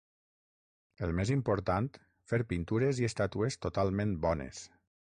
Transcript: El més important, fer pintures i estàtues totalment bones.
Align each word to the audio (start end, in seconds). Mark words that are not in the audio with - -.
El 1.07 1.13
més 1.19 1.33
important, 1.35 1.91
fer 2.33 2.41
pintures 2.55 3.05
i 3.05 3.09
estàtues 3.13 3.63
totalment 3.69 4.19
bones. 4.27 4.69